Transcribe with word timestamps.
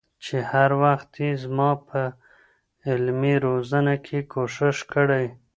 چې 0.23 0.35
هر 0.51 0.71
وخت 0.83 1.09
يې 1.23 1.31
زما 1.43 1.69
په 1.87 2.01
علمي 2.89 3.35
روزنه 3.45 3.93
کي 4.05 4.19
کوښښ 4.31 4.77
کړي 4.93 5.25